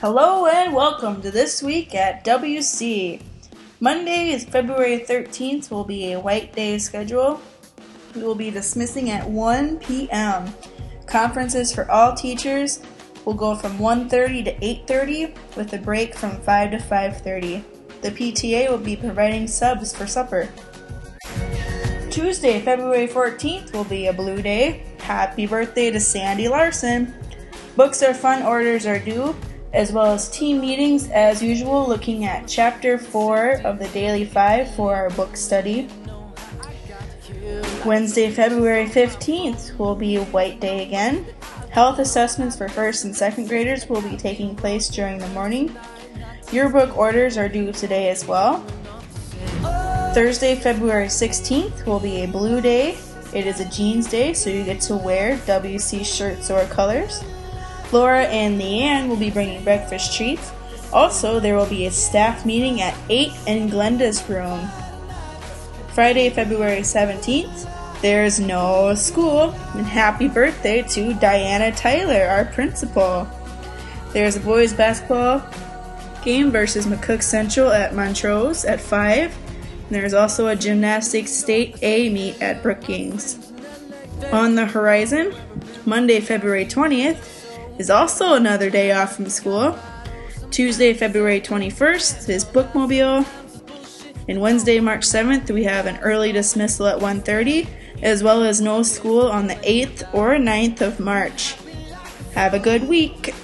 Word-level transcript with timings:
Hello 0.00 0.46
and 0.46 0.72
welcome 0.72 1.20
to 1.22 1.32
this 1.32 1.60
week 1.60 1.92
at 1.92 2.24
WC. 2.24 3.20
Monday 3.80 4.30
is 4.30 4.44
February 4.44 5.00
13th, 5.00 5.72
will 5.72 5.82
be 5.82 6.12
a 6.12 6.20
white 6.20 6.54
day 6.54 6.78
schedule. 6.78 7.40
We 8.14 8.22
will 8.22 8.36
be 8.36 8.52
dismissing 8.52 9.10
at 9.10 9.28
1 9.28 9.80
p.m. 9.80 10.54
Conferences 11.06 11.74
for 11.74 11.90
all 11.90 12.14
teachers 12.14 12.78
will 13.24 13.34
go 13.34 13.56
from 13.56 13.76
1:30 13.78 14.44
to 14.44 14.54
8:30 14.60 15.34
with 15.56 15.72
a 15.72 15.78
break 15.78 16.14
from 16.14 16.40
5 16.42 16.70
to 16.70 16.78
5:30. 16.78 17.64
The 18.00 18.12
PTA 18.12 18.70
will 18.70 18.78
be 18.78 18.94
providing 18.94 19.48
subs 19.48 19.92
for 19.92 20.06
supper. 20.06 20.48
Tuesday, 22.08 22.60
February 22.60 23.08
14th 23.08 23.72
will 23.72 23.82
be 23.82 24.06
a 24.06 24.12
blue 24.12 24.42
day. 24.42 24.84
Happy 25.00 25.44
birthday 25.44 25.90
to 25.90 25.98
Sandy 25.98 26.46
Larson. 26.46 27.12
Books 27.74 28.00
are 28.04 28.14
fun, 28.14 28.44
orders 28.44 28.86
are 28.86 29.00
due, 29.00 29.34
as 29.72 29.92
well 29.92 30.12
as 30.12 30.30
team 30.30 30.60
meetings 30.60 31.10
as 31.10 31.42
usual, 31.42 31.86
looking 31.86 32.24
at 32.24 32.48
chapter 32.48 32.98
4 32.98 33.62
of 33.64 33.78
the 33.78 33.88
Daily 33.88 34.24
5 34.24 34.74
for 34.74 34.94
our 34.94 35.10
book 35.10 35.36
study. 35.36 35.88
Wednesday, 37.84 38.30
February 38.30 38.86
15th 38.86 39.78
will 39.78 39.94
be 39.94 40.16
white 40.16 40.60
day 40.60 40.84
again. 40.86 41.26
Health 41.70 41.98
assessments 41.98 42.56
for 42.56 42.68
first 42.68 43.04
and 43.04 43.14
second 43.14 43.48
graders 43.48 43.88
will 43.88 44.02
be 44.02 44.16
taking 44.16 44.56
place 44.56 44.88
during 44.88 45.18
the 45.18 45.28
morning. 45.28 45.76
Yearbook 46.50 46.96
orders 46.96 47.36
are 47.36 47.48
due 47.48 47.72
today 47.72 48.08
as 48.08 48.26
well. 48.26 48.60
Thursday, 50.14 50.54
February 50.54 51.06
16th 51.06 51.84
will 51.84 52.00
be 52.00 52.22
a 52.24 52.26
blue 52.26 52.60
day. 52.60 52.96
It 53.34 53.46
is 53.46 53.60
a 53.60 53.66
jeans 53.66 54.08
day, 54.08 54.32
so 54.32 54.48
you 54.48 54.64
get 54.64 54.80
to 54.82 54.96
wear 54.96 55.36
WC 55.38 56.04
shirts 56.04 56.50
or 56.50 56.64
colors. 56.64 57.22
Laura 57.92 58.24
and 58.24 58.60
Leanne 58.60 59.08
will 59.08 59.16
be 59.16 59.30
bringing 59.30 59.64
breakfast 59.64 60.16
treats. 60.16 60.52
Also, 60.92 61.40
there 61.40 61.56
will 61.56 61.66
be 61.66 61.86
a 61.86 61.90
staff 61.90 62.46
meeting 62.46 62.80
at 62.80 62.96
8 63.08 63.32
in 63.46 63.68
Glenda's 63.68 64.26
room. 64.28 64.68
Friday, 65.92 66.30
February 66.30 66.80
17th, 66.80 68.00
there's 68.00 68.38
no 68.38 68.94
school, 68.94 69.50
and 69.74 69.84
happy 69.84 70.28
birthday 70.28 70.82
to 70.82 71.14
Diana 71.14 71.74
Tyler, 71.74 72.28
our 72.28 72.44
principal. 72.44 73.28
There's 74.12 74.36
a 74.36 74.40
boys 74.40 74.72
basketball 74.72 75.42
game 76.22 76.50
versus 76.50 76.86
McCook 76.86 77.22
Central 77.22 77.72
at 77.72 77.94
Montrose 77.94 78.64
at 78.64 78.80
5. 78.80 79.36
There's 79.90 80.14
also 80.14 80.46
a 80.46 80.56
gymnastics 80.56 81.32
state 81.32 81.76
A 81.82 82.08
meet 82.10 82.40
at 82.40 82.62
Brookings. 82.62 83.52
On 84.32 84.54
the 84.54 84.66
horizon, 84.66 85.34
Monday, 85.84 86.20
February 86.20 86.66
20th, 86.66 87.37
is 87.78 87.90
also 87.90 88.34
another 88.34 88.70
day 88.70 88.92
off 88.92 89.16
from 89.16 89.28
school. 89.28 89.78
Tuesday, 90.50 90.92
February 90.94 91.40
21st 91.40 92.28
is 92.28 92.44
bookmobile. 92.44 93.26
And 94.28 94.40
Wednesday, 94.40 94.80
March 94.80 95.06
7th, 95.06 95.50
we 95.50 95.64
have 95.64 95.86
an 95.86 95.98
early 95.98 96.32
dismissal 96.32 96.86
at 96.86 96.98
1:30, 96.98 97.66
as 98.02 98.22
well 98.22 98.44
as 98.44 98.60
no 98.60 98.82
school 98.82 99.26
on 99.28 99.46
the 99.46 99.58
8th 99.62 100.02
or 100.12 100.36
9th 100.36 100.80
of 100.80 101.00
March. 101.00 101.54
Have 102.34 102.54
a 102.54 102.58
good 102.58 102.88
week. 102.88 103.34